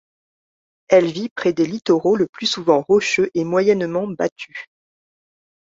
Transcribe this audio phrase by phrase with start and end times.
[0.87, 4.57] Elle vit près des littoraux le plus souvent rocheux et moyennement battus.